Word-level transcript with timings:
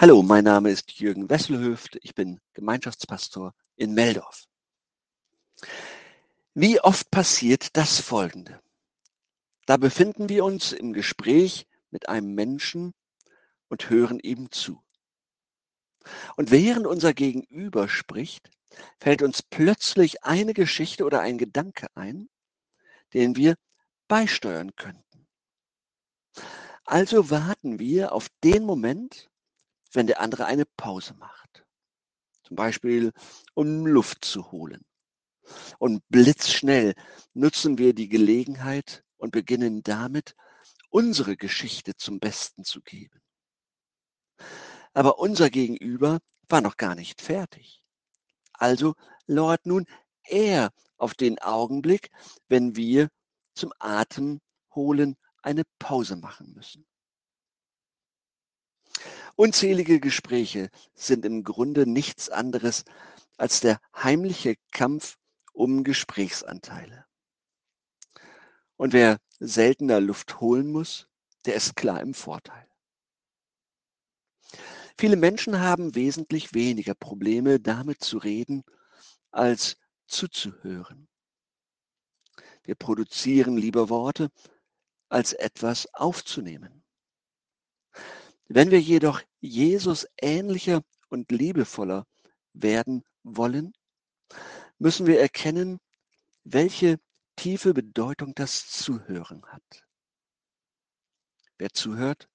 Hallo, 0.00 0.22
mein 0.22 0.44
Name 0.44 0.70
ist 0.70 0.92
Jürgen 0.92 1.28
Wesselhöft. 1.28 1.98
Ich 2.00 2.14
bin 2.14 2.40
Gemeinschaftspastor 2.54 3.52
in 3.76 3.92
Meldorf. 3.92 4.46
Wie 6.54 6.80
oft 6.80 7.10
passiert 7.10 7.76
das 7.76 8.00
Folgende? 8.00 8.62
Da 9.66 9.76
befinden 9.76 10.30
wir 10.30 10.46
uns 10.46 10.72
im 10.72 10.94
Gespräch 10.94 11.66
mit 11.90 12.08
einem 12.08 12.34
Menschen 12.34 12.94
und 13.68 13.90
hören 13.90 14.18
ihm 14.20 14.50
zu. 14.50 14.82
Und 16.34 16.50
während 16.50 16.86
unser 16.86 17.12
Gegenüber 17.12 17.86
spricht, 17.86 18.50
fällt 19.00 19.20
uns 19.20 19.42
plötzlich 19.42 20.24
eine 20.24 20.54
Geschichte 20.54 21.04
oder 21.04 21.20
ein 21.20 21.36
Gedanke 21.36 21.88
ein, 21.94 22.30
den 23.12 23.36
wir 23.36 23.54
beisteuern 24.08 24.74
könnten. 24.76 25.26
Also 26.86 27.28
warten 27.28 27.78
wir 27.78 28.12
auf 28.12 28.28
den 28.42 28.64
Moment, 28.64 29.30
wenn 29.92 30.06
der 30.06 30.20
andere 30.20 30.46
eine 30.46 30.64
Pause 30.64 31.14
macht. 31.14 31.64
Zum 32.42 32.56
Beispiel, 32.56 33.12
um 33.54 33.86
Luft 33.86 34.24
zu 34.24 34.50
holen. 34.50 34.84
Und 35.78 36.02
blitzschnell 36.08 36.94
nutzen 37.34 37.78
wir 37.78 37.94
die 37.94 38.08
Gelegenheit 38.08 39.04
und 39.16 39.32
beginnen 39.32 39.82
damit, 39.82 40.34
unsere 40.90 41.36
Geschichte 41.36 41.96
zum 41.96 42.18
Besten 42.18 42.64
zu 42.64 42.80
geben. 42.82 43.20
Aber 44.92 45.18
unser 45.18 45.50
Gegenüber 45.50 46.18
war 46.48 46.60
noch 46.60 46.76
gar 46.76 46.94
nicht 46.94 47.20
fertig. 47.20 47.82
Also 48.52 48.94
lauert 49.26 49.66
nun 49.66 49.86
er 50.24 50.70
auf 50.96 51.14
den 51.14 51.38
Augenblick, 51.38 52.10
wenn 52.48 52.76
wir 52.76 53.08
zum 53.54 53.72
Atemholen 53.78 55.16
eine 55.42 55.62
Pause 55.78 56.16
machen 56.16 56.52
müssen. 56.52 56.86
Unzählige 59.36 60.00
Gespräche 60.00 60.70
sind 60.94 61.24
im 61.24 61.44
Grunde 61.44 61.86
nichts 61.86 62.28
anderes 62.28 62.84
als 63.36 63.60
der 63.60 63.80
heimliche 63.96 64.56
Kampf 64.70 65.16
um 65.52 65.84
Gesprächsanteile. 65.84 67.06
Und 68.76 68.92
wer 68.92 69.18
seltener 69.38 70.00
Luft 70.00 70.40
holen 70.40 70.70
muss, 70.70 71.08
der 71.46 71.54
ist 71.54 71.76
klar 71.76 72.00
im 72.00 72.14
Vorteil. 72.14 72.68
Viele 74.98 75.16
Menschen 75.16 75.60
haben 75.60 75.94
wesentlich 75.94 76.52
weniger 76.52 76.94
Probleme 76.94 77.60
damit 77.60 78.04
zu 78.04 78.18
reden, 78.18 78.62
als 79.30 79.76
zuzuhören. 80.06 81.08
Wir 82.62 82.74
produzieren 82.74 83.56
lieber 83.56 83.88
Worte, 83.88 84.30
als 85.08 85.32
etwas 85.32 85.92
aufzunehmen. 85.94 86.79
Wenn 88.52 88.72
wir 88.72 88.80
jedoch 88.80 89.22
Jesus 89.40 90.08
ähnlicher 90.20 90.82
und 91.08 91.30
liebevoller 91.30 92.04
werden 92.52 93.04
wollen, 93.22 93.72
müssen 94.76 95.06
wir 95.06 95.20
erkennen, 95.20 95.78
welche 96.42 96.98
tiefe 97.36 97.72
Bedeutung 97.74 98.34
das 98.34 98.68
Zuhören 98.68 99.46
hat. 99.46 99.84
Wer 101.58 101.72
zuhört, 101.72 102.28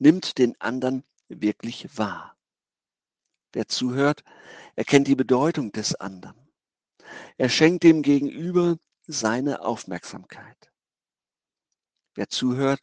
nimmt 0.00 0.38
den 0.38 0.60
anderen 0.60 1.04
wirklich 1.28 1.96
wahr. 1.96 2.36
Wer 3.52 3.68
zuhört, 3.68 4.24
erkennt 4.74 5.06
die 5.06 5.14
Bedeutung 5.14 5.70
des 5.70 5.94
anderen. 5.94 6.50
Er 7.38 7.50
schenkt 7.50 7.84
dem 7.84 8.02
Gegenüber 8.02 8.78
seine 9.06 9.60
Aufmerksamkeit. 9.60 10.72
Wer 12.16 12.28
zuhört, 12.30 12.80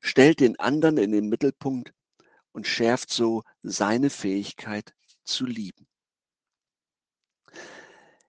stellt 0.00 0.40
den 0.40 0.58
anderen 0.58 0.98
in 0.98 1.12
den 1.12 1.28
Mittelpunkt 1.28 1.94
und 2.52 2.66
schärft 2.66 3.10
so 3.10 3.42
seine 3.62 4.10
Fähigkeit 4.10 4.94
zu 5.24 5.46
lieben. 5.46 5.86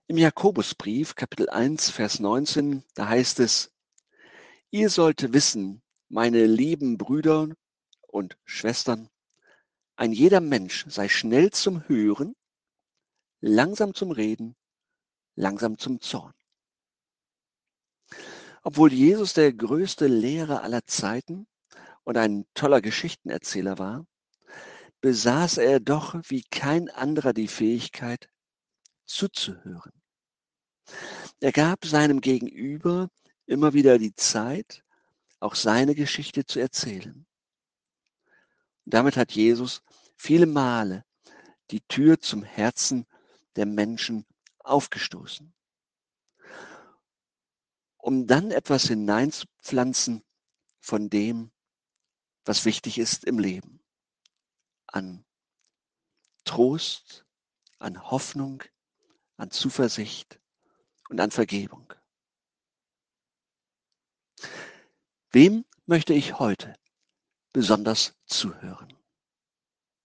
Im 0.06 0.18
Jakobusbrief, 0.18 1.14
Kapitel 1.14 1.48
1, 1.48 1.90
Vers 1.90 2.20
19, 2.20 2.84
da 2.94 3.08
heißt 3.08 3.40
es, 3.40 3.72
ihr 4.70 4.90
sollt 4.90 5.32
wissen, 5.32 5.82
meine 6.08 6.44
lieben 6.46 6.98
Brüder 6.98 7.48
und 8.08 8.36
Schwestern, 8.44 9.08
ein 9.96 10.12
jeder 10.12 10.40
Mensch 10.40 10.84
sei 10.88 11.08
schnell 11.08 11.50
zum 11.50 11.88
Hören, 11.88 12.34
langsam 13.40 13.94
zum 13.94 14.10
Reden, 14.10 14.56
langsam 15.34 15.78
zum 15.78 16.00
Zorn. 16.00 16.34
Obwohl 18.62 18.92
Jesus 18.92 19.34
der 19.34 19.52
größte 19.52 20.06
Lehrer 20.06 20.62
aller 20.62 20.84
Zeiten 20.84 21.46
und 22.04 22.16
ein 22.16 22.46
toller 22.54 22.80
Geschichtenerzähler 22.80 23.78
war, 23.78 24.06
besaß 25.02 25.58
er 25.58 25.80
doch 25.80 26.14
wie 26.28 26.44
kein 26.44 26.88
anderer 26.88 27.32
die 27.32 27.48
Fähigkeit 27.48 28.30
zuzuhören. 29.04 29.92
Er 31.40 31.52
gab 31.52 31.84
seinem 31.84 32.20
Gegenüber 32.20 33.10
immer 33.46 33.74
wieder 33.74 33.98
die 33.98 34.14
Zeit, 34.14 34.84
auch 35.40 35.56
seine 35.56 35.96
Geschichte 35.96 36.46
zu 36.46 36.60
erzählen. 36.60 37.26
Und 38.84 38.94
damit 38.94 39.16
hat 39.16 39.32
Jesus 39.32 39.82
viele 40.16 40.46
Male 40.46 41.04
die 41.72 41.80
Tür 41.88 42.20
zum 42.20 42.44
Herzen 42.44 43.06
der 43.56 43.66
Menschen 43.66 44.24
aufgestoßen, 44.60 45.52
um 47.96 48.26
dann 48.28 48.52
etwas 48.52 48.84
hineinzupflanzen 48.84 50.22
von 50.80 51.10
dem, 51.10 51.50
was 52.44 52.64
wichtig 52.64 52.98
ist 52.98 53.24
im 53.24 53.40
Leben 53.40 53.81
an 54.92 55.24
Trost, 56.44 57.24
an 57.78 58.10
Hoffnung, 58.10 58.62
an 59.36 59.50
Zuversicht 59.50 60.38
und 61.08 61.20
an 61.20 61.30
Vergebung. 61.30 61.92
Wem 65.30 65.64
möchte 65.86 66.12
ich 66.12 66.38
heute 66.38 66.74
besonders 67.52 68.14
zuhören? 68.26 68.92